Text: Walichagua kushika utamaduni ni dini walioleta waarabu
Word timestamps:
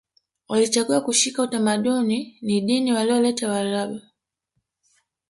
Walichagua 0.49 1.01
kushika 1.01 1.41
utamaduni 1.43 2.37
ni 2.41 2.61
dini 2.61 2.93
walioleta 2.93 3.49
waarabu 3.51 4.01